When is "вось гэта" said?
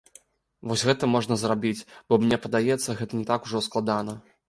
0.71-1.09